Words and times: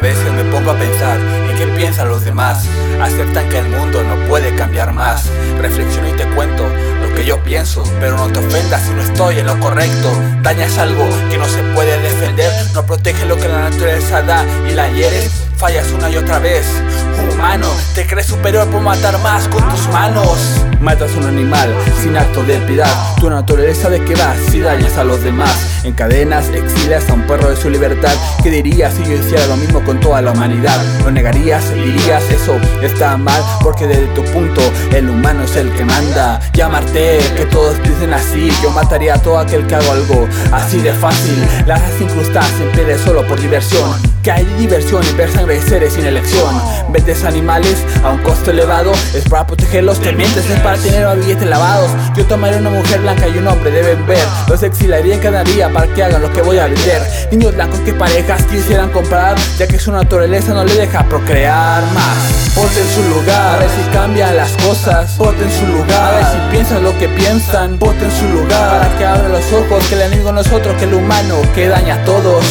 A 0.00 0.02
veces 0.02 0.32
me 0.32 0.44
pongo 0.44 0.70
a 0.70 0.78
pensar 0.78 1.20
en 1.20 1.58
qué 1.58 1.66
piensan 1.76 2.08
los 2.08 2.24
demás. 2.24 2.64
Aceptan 3.02 3.50
que 3.50 3.58
el 3.58 3.68
mundo 3.68 4.02
no 4.02 4.16
puede 4.28 4.54
cambiar 4.54 4.94
más. 4.94 5.26
Reflexiono 5.58 6.08
y 6.08 6.12
te 6.12 6.24
cuento 6.34 6.66
lo 7.02 7.14
que 7.14 7.26
yo 7.26 7.38
pienso, 7.44 7.84
pero 8.00 8.16
no 8.16 8.28
te 8.28 8.38
ofendas 8.38 8.80
si 8.80 8.94
no 8.94 9.02
estoy 9.02 9.40
en 9.40 9.46
lo 9.46 9.60
correcto. 9.60 10.10
Dañas 10.40 10.78
algo 10.78 11.06
que 11.28 11.36
no 11.36 11.44
se 11.44 11.62
puede 11.74 12.00
defender, 12.00 12.50
no 12.72 12.86
protege 12.86 13.26
lo 13.26 13.36
que 13.36 13.48
la 13.48 13.68
naturaleza 13.68 14.22
da 14.22 14.42
y 14.66 14.72
la 14.72 14.88
hieres. 14.88 15.32
Fallas 15.58 15.92
una 15.92 16.08
y 16.08 16.16
otra 16.16 16.38
vez, 16.38 16.64
te 17.94 18.06
crees 18.06 18.26
superior 18.26 18.68
por 18.68 18.80
matar 18.80 19.18
más 19.20 19.48
con 19.48 19.66
tus 19.68 19.88
manos. 19.88 20.38
Matas 20.80 21.12
a 21.14 21.18
un 21.18 21.26
animal 21.26 21.74
sin 22.02 22.16
acto 22.16 22.42
de 22.44 22.58
piedad. 22.60 22.90
Tu 23.18 23.28
naturaleza 23.28 23.90
de 23.90 24.02
qué 24.04 24.14
vas 24.14 24.36
si 24.50 24.60
dañas 24.60 24.96
a 24.96 25.04
los 25.04 25.22
demás. 25.22 25.84
En 25.84 25.92
cadenas 25.92 26.48
exilias 26.48 27.08
a 27.08 27.14
un 27.14 27.26
perro 27.26 27.50
de 27.50 27.56
su 27.56 27.68
libertad. 27.68 28.12
¿Qué 28.42 28.50
dirías 28.50 28.94
si 28.94 29.04
yo 29.04 29.14
hiciera 29.14 29.46
lo 29.46 29.56
mismo 29.56 29.82
con 29.84 30.00
toda 30.00 30.22
la 30.22 30.32
humanidad? 30.32 30.80
¿Lo 31.04 31.10
negarías? 31.10 31.72
¿Dirías 31.74 32.22
eso 32.30 32.58
está 32.82 33.16
mal? 33.16 33.42
Porque 33.62 33.86
desde 33.86 34.06
tu 34.08 34.24
punto 34.24 34.60
el 34.92 35.08
humano 35.08 35.44
es 35.44 35.56
el 35.56 35.70
que 35.72 35.84
manda. 35.84 36.40
Llamarte 36.52 37.18
que 37.36 37.46
todos 37.46 37.82
dicen 37.82 38.14
así. 38.14 38.50
Yo 38.62 38.70
mataría 38.70 39.14
a 39.14 39.22
todo 39.22 39.38
aquel 39.38 39.66
que 39.66 39.74
hago 39.74 39.92
algo 39.92 40.28
así 40.52 40.78
de 40.78 40.92
fácil. 40.92 41.46
Las 41.66 41.82
has 41.82 42.00
incrustado 42.00 42.46
en 42.62 42.72
pieles 42.72 43.00
solo 43.00 43.26
por 43.26 43.40
diversión. 43.40 43.90
Que 44.22 44.30
hay 44.30 44.44
diversión 44.58 45.02
y 45.08 45.12
ver 45.16 45.30
sangre 45.32 45.58
de 45.58 45.90
sin 45.90 46.04
elección. 46.04 46.54
Vendes 46.90 47.24
animales 47.24 47.78
a 48.04 48.10
un 48.10 48.18
costo 48.18 48.50
elevado. 48.50 48.92
Es 49.14 49.26
para 49.26 49.46
protegerlos, 49.46 49.98
te 50.00 50.12
mientes, 50.12 50.48
es 50.50 50.60
para 50.60 50.76
tener 50.76 51.16
billetes 51.16 51.48
lavados. 51.48 51.90
Yo 52.14 52.26
tomaré 52.26 52.58
una 52.58 52.68
mujer 52.68 53.00
blanca 53.00 53.28
y 53.28 53.38
un 53.38 53.46
hombre 53.46 53.70
deben 53.70 54.06
ver. 54.06 54.26
Los 54.46 54.62
exilaría 54.62 55.18
cada 55.20 55.42
día 55.42 55.72
para 55.72 55.86
que 55.94 56.02
hagan 56.02 56.20
lo 56.20 56.30
que 56.32 56.42
voy 56.42 56.58
a 56.58 56.66
vender. 56.66 57.02
Niños 57.30 57.54
blancos 57.54 57.80
que 57.80 57.94
parejas 57.94 58.42
quisieran 58.44 58.90
comprar, 58.90 59.38
ya 59.58 59.66
que 59.66 59.78
su 59.78 59.90
naturaleza 59.90 60.52
no 60.52 60.64
le 60.64 60.74
deja 60.74 61.02
procrear 61.04 61.82
más. 61.94 62.50
Ponte 62.54 62.78
en 62.78 62.88
su 62.88 63.02
lugar, 63.08 63.54
a 63.54 63.58
ver 63.58 63.70
si 63.70 63.90
cambian 63.90 64.36
las 64.36 64.52
cosas. 64.58 65.12
Ponte 65.12 65.44
en 65.44 65.50
su 65.50 65.66
lugar, 65.66 66.14
a 66.14 66.16
ver 66.16 66.24
si 66.26 66.50
piensan 66.50 66.82
lo 66.82 66.98
que 66.98 67.08
piensan. 67.08 67.78
Ponte 67.78 68.04
su 68.10 68.28
lugar, 68.28 68.80
para 68.80 68.98
que 68.98 69.06
abran 69.06 69.32
los 69.32 69.50
ojos, 69.52 69.82
que 69.88 69.94
el 69.94 70.02
enemigo 70.02 70.30
no 70.30 70.42
es 70.42 70.52
otro 70.52 70.76
que 70.76 70.84
el 70.84 70.92
humano 70.92 71.36
que 71.54 71.68
daña 71.68 71.94
a 71.94 72.04
todos. 72.04 72.44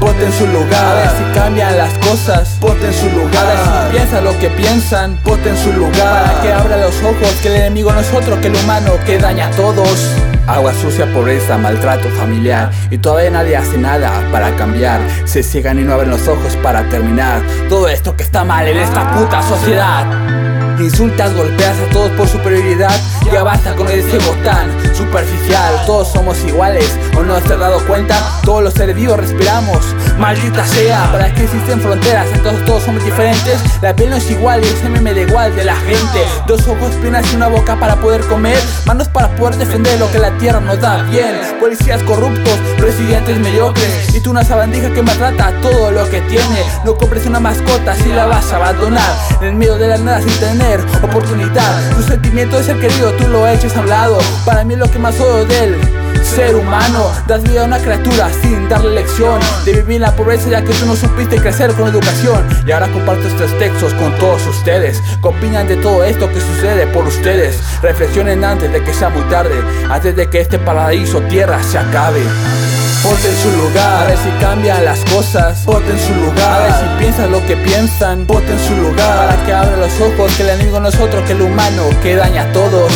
Ponte 0.00 0.24
en 0.24 0.32
su 0.32 0.46
lugar, 0.46 0.82
a 0.82 0.94
ver 0.94 1.10
si 1.10 1.38
cambian 1.38 1.76
las 1.76 1.92
cosas. 1.98 2.56
Ponte 2.58 2.86
en 2.86 2.94
su 2.94 3.10
lugar, 3.10 3.46
a 3.46 3.48
ver 3.50 3.58
si 3.58 3.96
piensan 3.96 4.24
lo 4.24 4.38
que 4.38 4.48
piensan. 4.48 5.16
Ponte 5.18 5.50
en 5.50 5.56
su 5.58 5.72
lugar, 5.72 6.24
para 6.24 6.42
que 6.42 6.52
abra 6.52 6.76
los 6.78 6.96
ojos, 7.02 7.28
que 7.42 7.48
el 7.48 7.56
enemigo 7.56 7.92
no 7.92 8.00
es 8.00 8.12
otro 8.12 8.40
que 8.40 8.46
el 8.46 8.56
humano 8.56 8.92
que 9.04 9.18
daña 9.18 9.48
a 9.48 9.50
todos. 9.50 10.16
Agua 10.46 10.72
sucia, 10.72 11.06
pobreza, 11.12 11.58
maltrato 11.58 12.08
familiar. 12.18 12.70
Y 12.90 12.96
todavía 12.96 13.30
nadie 13.30 13.56
hace 13.56 13.76
nada 13.76 14.10
para 14.32 14.56
cambiar. 14.56 15.00
Se 15.26 15.42
ciegan 15.42 15.78
y 15.78 15.82
no 15.82 15.92
abren 15.92 16.10
los 16.10 16.26
ojos 16.26 16.56
para 16.62 16.82
terminar. 16.88 17.42
Todo 17.68 17.86
esto 17.88 18.16
que 18.16 18.22
está 18.22 18.42
mal 18.42 18.66
en 18.66 18.78
esta 18.78 19.12
puta 19.12 19.42
sociedad 19.42 20.49
Insultas, 20.82 21.34
golpeas 21.34 21.76
a 21.78 21.90
todos 21.90 22.10
por 22.12 22.26
superioridad. 22.26 22.90
Ya 23.32 23.42
basta 23.42 23.74
con 23.74 23.88
ese 23.88 24.18
botán 24.18 24.70
superficial. 24.94 25.84
Todos 25.86 26.08
somos 26.08 26.42
iguales, 26.44 26.98
¿o 27.16 27.22
no 27.22 27.34
te 27.40 27.52
has 27.52 27.60
dado 27.60 27.84
cuenta? 27.86 28.16
Todos 28.44 28.62
los 28.62 28.74
seres 28.74 28.96
vivos 28.96 29.18
respiramos. 29.18 29.94
Maldita 30.18 30.66
sea, 30.66 31.10
¿para 31.12 31.32
que 31.34 31.44
existen 31.44 31.80
fronteras? 31.80 32.26
Entonces 32.32 32.64
todos 32.64 32.82
somos 32.82 33.04
diferentes. 33.04 33.60
La 33.82 33.94
piel 33.94 34.10
no 34.10 34.16
es 34.16 34.30
igual 34.30 34.64
y 34.64 34.68
el 34.68 34.76
semen 34.76 35.02
me 35.02 35.14
da 35.14 35.20
igual 35.20 35.54
de 35.54 35.64
la 35.64 35.76
gente. 35.76 36.24
Dos 36.46 36.66
ojos, 36.66 36.92
piernas 37.00 37.30
y 37.32 37.36
una 37.36 37.48
boca 37.48 37.76
para 37.78 37.96
poder 37.96 38.22
comer. 38.22 38.58
Manos 38.86 39.08
para 39.08 39.28
poder 39.36 39.56
defender 39.56 39.98
lo 39.98 40.10
que 40.10 40.18
la 40.18 40.36
tierra 40.38 40.60
nos 40.60 40.80
da 40.80 41.02
bien. 41.04 41.40
Policías 41.58 42.02
corruptos, 42.04 42.58
presidentes 42.78 43.38
mediocres. 43.38 44.14
Y 44.14 44.20
tú 44.20 44.30
una 44.30 44.44
sabandija 44.44 44.92
que 44.92 45.02
maltrata 45.02 45.52
todo 45.60 45.90
lo 45.90 46.08
que 46.08 46.20
tiene. 46.22 46.64
No 46.84 46.96
compres 46.96 47.26
una 47.26 47.40
mascota 47.40 47.94
si 47.96 48.08
la 48.08 48.26
vas 48.26 48.52
a 48.52 48.56
abandonar. 48.56 49.12
En 49.40 49.48
el 49.48 49.54
medio 49.54 49.76
de 49.76 49.88
la 49.88 49.98
nada 49.98 50.20
sin 50.20 50.38
tener 50.38 50.69
oportunidad. 51.02 51.90
Tu 51.96 52.02
sentimiento 52.02 52.56
de 52.56 52.64
ser 52.64 52.78
querido 52.78 53.12
tú 53.12 53.26
lo 53.28 53.46
eches 53.48 53.76
a 53.76 53.80
un 53.80 53.88
lado 53.88 54.18
Para 54.44 54.64
mí 54.64 54.76
lo 54.76 54.90
que 54.90 54.98
más 54.98 55.18
odio 55.20 55.44
del 55.46 55.76
ser 56.22 56.54
humano. 56.54 57.10
Das 57.26 57.42
vida 57.42 57.62
a 57.62 57.64
una 57.64 57.78
criatura 57.78 58.30
sin 58.42 58.68
darle 58.68 58.94
lección. 58.94 59.40
De 59.64 59.72
vivir 59.72 59.96
en 59.96 60.02
la 60.02 60.14
pobreza 60.14 60.48
ya 60.48 60.62
que 60.62 60.72
tú 60.72 60.86
no 60.86 60.94
supiste 60.94 61.40
crecer 61.40 61.72
con 61.72 61.88
educación. 61.88 62.46
Y 62.66 62.70
ahora 62.70 62.88
comparto 62.88 63.26
estos 63.26 63.56
textos 63.58 63.92
con 63.94 64.14
todos 64.18 64.46
ustedes. 64.46 65.00
¿Qué 65.20 65.28
opinan 65.28 65.66
de 65.66 65.76
todo 65.76 66.04
esto 66.04 66.28
que 66.28 66.40
sucede 66.40 66.86
por 66.88 67.06
ustedes? 67.06 67.58
Reflexionen 67.82 68.44
antes 68.44 68.72
de 68.72 68.82
que 68.82 68.94
sea 68.94 69.08
muy 69.08 69.22
tarde. 69.24 69.54
Antes 69.88 70.14
de 70.14 70.30
que 70.30 70.40
este 70.40 70.58
paraíso 70.58 71.20
tierra 71.22 71.60
se 71.62 71.78
acabe. 71.78 72.22
Ponte 73.02 73.28
en 73.28 73.36
su 73.36 73.50
lugar, 73.56 74.02
a 74.02 74.06
ver 74.08 74.18
si 74.18 74.28
cambian 74.44 74.84
las 74.84 75.00
cosas. 75.06 75.60
Ponte 75.64 75.90
en 75.90 75.98
su 75.98 76.14
lugar, 76.14 76.60
a 76.60 76.64
ver 76.64 76.72
si 76.72 76.98
piensan 76.98 77.32
lo 77.32 77.44
que 77.46 77.56
piensan. 77.56 78.26
Ponte 78.26 78.52
en 78.52 78.58
su 78.58 78.76
lugar, 78.76 79.29
ojos, 80.00 80.34
que 80.36 80.42
el 80.42 80.50
enemigo 80.50 80.80
no 80.80 80.88
es 80.88 80.98
otro 80.98 81.24
que 81.24 81.32
el 81.32 81.42
humano 81.42 81.88
que 82.02 82.16
daña 82.16 82.42
a 82.42 82.52
todos. 82.52 82.92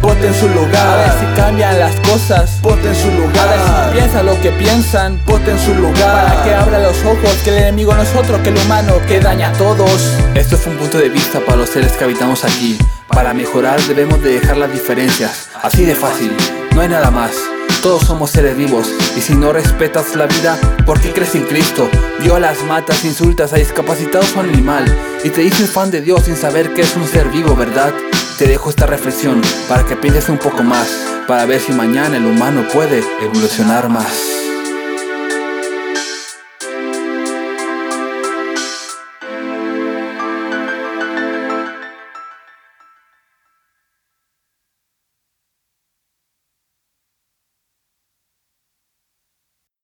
Ponte 0.00 0.26
en 0.26 0.34
su 0.34 0.48
lugar, 0.48 0.86
a 0.86 0.96
ver 0.96 1.12
si 1.18 1.26
cambian 1.34 1.78
las 1.78 1.94
cosas. 2.00 2.58
Ponte 2.62 2.88
en 2.88 2.94
su 2.94 3.10
lugar, 3.10 3.48
a 3.48 3.50
ver 3.52 3.60
si 3.60 3.98
piensan 3.98 4.26
lo 4.26 4.40
que 4.40 4.50
piensan. 4.50 5.18
Ponte 5.24 5.50
en 5.50 5.58
su 5.58 5.74
lugar, 5.74 6.26
para 6.26 6.44
que 6.44 6.54
abran 6.54 6.82
los 6.82 7.02
ojos, 7.04 7.34
que 7.42 7.50
el 7.50 7.56
enemigo 7.56 7.94
no 7.94 8.02
es 8.02 8.14
otro 8.14 8.42
que 8.42 8.50
el 8.50 8.58
humano 8.58 8.94
que 9.08 9.20
daña 9.20 9.48
a 9.48 9.52
todos. 9.52 10.12
Esto 10.34 10.56
es 10.56 10.66
un 10.66 10.76
punto 10.76 10.98
de 10.98 11.08
vista 11.08 11.40
para 11.40 11.56
los 11.56 11.70
seres 11.70 11.92
que 11.92 12.04
habitamos 12.04 12.44
aquí. 12.44 12.78
Para 13.08 13.32
mejorar 13.32 13.80
debemos 13.82 14.22
de 14.22 14.40
dejar 14.40 14.58
las 14.58 14.70
diferencias. 14.70 15.48
Así 15.62 15.84
de 15.84 15.94
fácil, 15.94 16.36
no 16.74 16.82
hay 16.82 16.88
nada 16.88 17.10
más. 17.10 17.53
Todos 17.84 18.04
somos 18.04 18.30
seres 18.30 18.56
vivos 18.56 18.90
y 19.14 19.20
si 19.20 19.34
no 19.34 19.52
respetas 19.52 20.16
la 20.16 20.24
vida, 20.24 20.58
¿por 20.86 20.98
qué 21.02 21.12
crees 21.12 21.34
en 21.34 21.44
Cristo? 21.44 21.86
Violas, 22.18 22.64
matas, 22.64 23.04
insultas 23.04 23.52
a 23.52 23.56
discapacitados 23.56 24.34
o 24.34 24.40
animal 24.40 24.86
y 25.22 25.28
te 25.28 25.42
dices 25.42 25.70
fan 25.70 25.90
de 25.90 26.00
Dios 26.00 26.24
sin 26.24 26.34
saber 26.34 26.72
que 26.72 26.80
es 26.80 26.96
un 26.96 27.06
ser 27.06 27.28
vivo, 27.28 27.54
¿verdad? 27.54 27.92
Te 28.38 28.48
dejo 28.48 28.70
esta 28.70 28.86
reflexión 28.86 29.42
para 29.68 29.84
que 29.84 29.96
pienses 29.96 30.30
un 30.30 30.38
poco 30.38 30.62
más, 30.62 30.88
para 31.28 31.44
ver 31.44 31.60
si 31.60 31.72
mañana 31.72 32.16
el 32.16 32.24
humano 32.24 32.64
puede 32.72 33.04
evolucionar 33.20 33.90
más. 33.90 34.43